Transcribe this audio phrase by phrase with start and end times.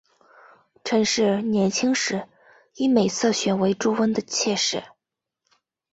[0.83, 2.27] 陈氏年轻时
[2.73, 4.83] 以美色选为朱温的妾室。